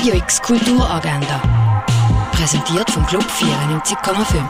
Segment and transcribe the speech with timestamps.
[0.00, 1.84] Radio X Kulturagenda.
[2.32, 4.42] Präsentiert vom Club 94,5.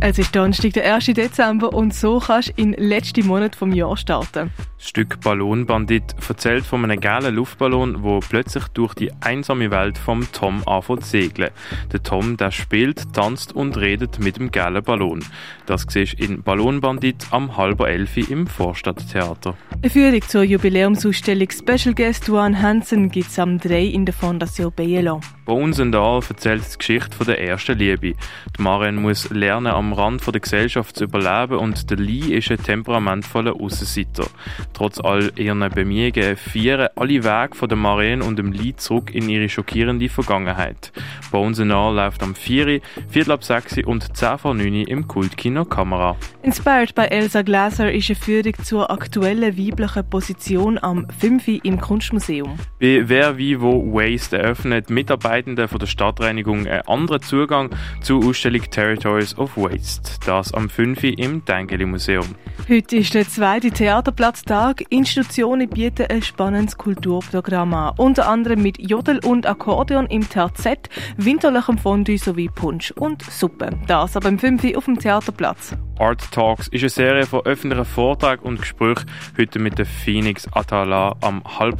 [0.00, 1.04] Es ist Donnerstag, der 1.
[1.06, 4.50] Dezember und so kannst du in den letzten Monat vom Jahr starten.
[4.76, 10.26] Das Stück Ballonbandit erzählt von einem gelben Luftballon, wo plötzlich durch die einsame Welt vom
[10.32, 11.50] Tom anfängt zu segeln.
[11.92, 15.24] Der Tom, der spielt, tanzt und redet mit dem gelben Ballon.
[15.66, 19.56] Das siehst du in Ballonbandit am halber Elfi im Vorstadttheater.
[19.86, 24.72] Eine Führung zur Jubiläumsausstellung Special Guest Duan Hansen gibt es am 3 in der Fondation
[24.72, 25.20] Bielo.
[25.44, 28.14] Bei uns in Dahl erzählt die Geschichte der ersten Liebe.
[28.58, 32.60] Die Maren muss lernen, am Rand der Gesellschaft zu überleben und der Lee ist ein
[32.60, 34.26] temperamentvoller Aussenseiter.
[34.72, 39.28] Trotz all ihren Bemühungen führen alle Wege von der Maren und dem Lee zurück in
[39.28, 40.90] ihre schockierende Vergangenheit.
[41.30, 45.06] Bei uns in Dahl läuft am 4., Viertel ab 6 und 10 vor 9 im
[45.06, 46.16] Kultkino Kamera.
[46.42, 51.48] Inspired by Elsa Glaser ist eine Führung zur aktuellen weiblichen Position am 5.
[51.62, 52.58] im Kunstmuseum.
[52.80, 57.68] Bei Wer wie wo Waste eröffnet Mitarbeitende von der Stadtreinigung einen anderen Zugang
[58.00, 60.12] zur Ausstellung Territories of Waste.
[60.24, 61.02] Das am 5.
[61.18, 62.24] im Dengeli Museum.
[62.70, 64.82] Heute ist der zweite Theaterplatztag.
[64.88, 67.94] Institutionen bieten ein spannendes Kulturprogramm an.
[67.98, 73.68] Unter anderem mit Jodel und Akkordeon im TZ, winterlichem Fondue sowie Punsch und Suppe.
[73.86, 74.74] Das am 5.
[74.74, 75.76] auf dem Theaterplatz.
[75.98, 79.06] Art Talks ist eine Serie von öffentlichen Vorträgen und Gesprächen
[79.38, 81.78] heute mit der Phoenix Atala am halb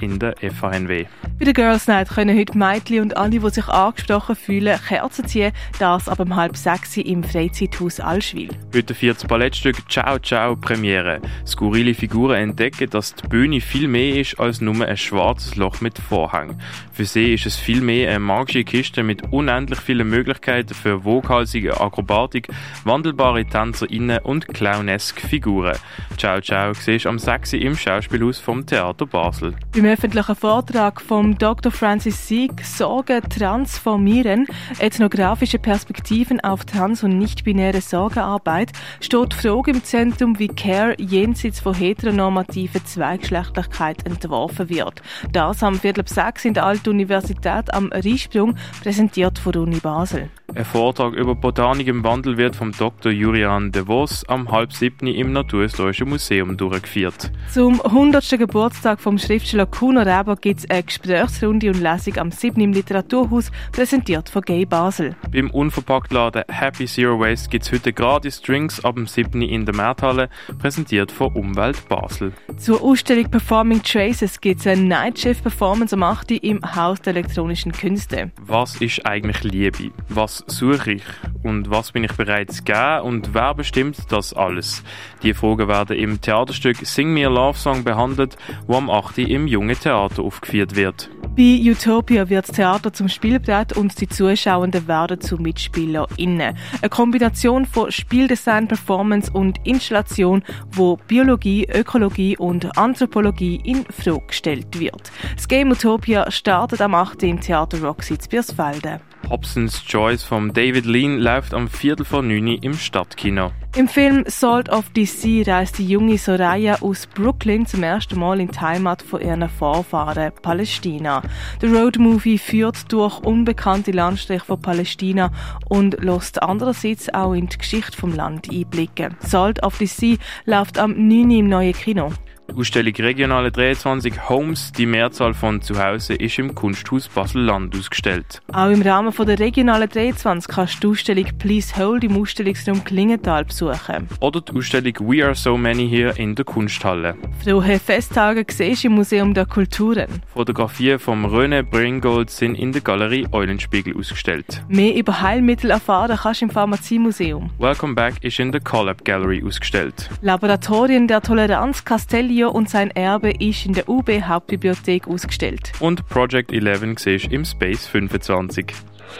[0.00, 1.06] in der FHNW.
[1.38, 5.52] Bei der Girls Night können heute Mädchen und alle, die sich angesprochen fühlen, Kerzen ziehen.
[5.78, 6.56] Das ab um halb
[6.96, 8.50] im Freizeithaus Allschwil.
[8.74, 11.20] Heute feiert das Ballettstück Ciao Ciao Premiere.
[11.46, 15.98] Skurrile Figuren entdecken, dass die Bühne viel mehr ist als nur ein schwarzes Loch mit
[15.98, 16.58] Vorhang.
[16.92, 21.80] Für sie ist es viel mehr eine magische Kiste mit unendlich vielen Möglichkeiten für woghalsige
[21.80, 22.48] Akrobatik,
[22.84, 25.76] wandelbare TänzerInnen und clowneske Figuren.
[26.16, 27.54] Ciao Ciao siehst am 6.
[27.54, 29.54] im Schauspielhaus vom Theater Basel.
[29.72, 31.70] Beim öffentlichen Vortrag von Dr.
[31.70, 34.46] Francis Sieg Sorge transformieren,
[34.78, 41.60] ethnografische Perspektiven auf trans- und nicht-binäre Sorgearbeit, steht die Frage im Zentrum, wie Care jenseits
[41.60, 45.02] von heteronormativer Zweigeschlechtlichkeit entworfen wird.
[45.32, 50.30] Das am Viertel ab sechs in der Alten Universität am Riesprung, präsentiert von Uni Basel.
[50.54, 53.12] Ein Vortrag über Botanik im Wandel wird vom Dr.
[53.12, 57.30] Julian de Vos am halb siebten im Naturhistorischen Museum durchgeführt.
[57.52, 58.38] Zum 100.
[58.38, 62.62] Geburtstag vom Schriftsteller Kuno Reber gibt es eine Gesprächsrunde und Lesung am 7.
[62.62, 65.16] im Literaturhaus, präsentiert von Gay Basel.
[65.30, 69.42] Beim Unverpacktladen Happy Zero Waste gibt es heute gratis Drinks ab dem 7.
[69.42, 72.32] in der Märthalle, präsentiert von Umwelt Basel.
[72.56, 76.30] Zur Ausstellung Performing Traces gibt es eine Nightshift Performance am 8.
[76.30, 78.32] im Haus der elektronischen Künste.
[78.40, 79.90] Was ist eigentlich Liebe?
[80.08, 81.04] Was suche ich?
[81.42, 83.02] Und was bin ich bereit zu geben?
[83.02, 84.82] Und wer bestimmt das alles?
[85.22, 89.18] Die Fragen werden im Theaterstück Sing Me a Love Song behandelt, wo am 8.
[89.18, 91.10] im Jungen Theater aufgeführt wird.
[91.36, 96.56] Bei Utopia wird das Theater zum Spielbrett und die Zuschauenden werden zu MitspielerInnen.
[96.80, 104.78] Eine Kombination von Spieldesign, Performance und Installation, wo Biologie, Ökologie und Anthropologie in Frage gestellt
[104.80, 105.12] wird.
[105.36, 107.22] Das Game Utopia startet am 8.
[107.22, 109.00] im Theater Roxy in Birsfelden.
[109.28, 113.52] Hobsons Choice von David Lean läuft am Viertel vor 9 im Stadtkino.
[113.76, 118.48] Im Film Salt of DC reist die junge Soraya aus Brooklyn zum ersten Mal in
[118.48, 121.22] die Heimat von ihren Vorfahren, Palästina.
[121.60, 125.30] Der Roadmovie führt durch unbekannte Landstriche von Palästina
[125.68, 129.16] und lässt andererseits auch in die Geschichte vom Land einblicken.
[129.20, 131.30] Salt of DC läuft am 9.
[131.30, 132.12] im neuen Kino.
[132.50, 138.40] Die Ausstellung Regionale 23 Homes, die Mehrzahl von Zuhause, ist im Kunsthaus Basel-Land ausgestellt.
[138.52, 142.82] Auch im Rahmen von der Regionale 23 kannst du die Ausstellung Please Hold im Ausstellungsraum
[142.84, 144.08] Klingenthal besuchen.
[144.20, 147.16] Oder die Ausstellung We Are So Many hier in der Kunsthalle.
[147.44, 150.22] Frohe Festtage siehst im Museum der Kulturen.
[150.32, 154.64] Fotografien vom René Bringold sind in der Galerie Eulenspiegel ausgestellt.
[154.68, 157.50] Mehr über Heilmittel erfahren kannst du im Pharmaziemuseum.
[157.58, 160.08] Welcome Back ist in der Collab Gallery ausgestellt.
[160.22, 165.72] Laboratorien der Toleranz Castelli und sein Erbe ist in der UB Hauptbibliothek ausgestellt.
[165.80, 168.66] Und Project 11 siehst im Space 25.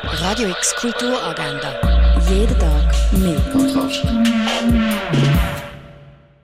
[0.03, 1.75] Radio X Kulturagenda.
[2.31, 3.41] Jeden Tag mehr.